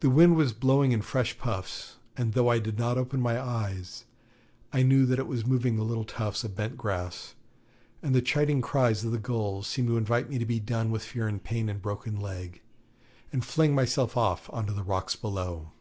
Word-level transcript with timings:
The 0.00 0.08
wind 0.08 0.36
was 0.36 0.54
blowing 0.54 0.90
in 0.92 1.02
fresh 1.02 1.36
puffs, 1.38 1.96
and 2.16 2.32
though 2.32 2.48
I 2.48 2.58
did 2.58 2.78
not 2.78 2.96
open 2.96 3.20
my 3.20 3.38
eyes, 3.38 4.06
I 4.72 4.82
knew 4.82 5.04
that 5.04 5.18
it 5.18 5.26
was 5.26 5.44
moving 5.44 5.76
the 5.76 5.82
little 5.84 6.06
tufts 6.06 6.44
of 6.44 6.56
bent 6.56 6.78
grass, 6.78 7.34
and 8.02 8.14
the 8.14 8.22
chiding 8.22 8.62
cries 8.62 9.04
of 9.04 9.12
the 9.12 9.18
gulls 9.18 9.66
seemed 9.66 9.88
to 9.88 9.98
invite 9.98 10.30
me 10.30 10.38
to 10.38 10.46
be 10.46 10.60
done 10.60 10.90
with 10.90 11.04
fear 11.04 11.28
and 11.28 11.44
pain 11.44 11.68
and 11.68 11.82
broken 11.82 12.18
leg, 12.18 12.62
and 13.30 13.44
fling 13.44 13.74
myself 13.74 14.16
off 14.16 14.48
on 14.50 14.64
to 14.64 14.72
the 14.72 14.82
rocks 14.82 15.14
below. 15.14 15.72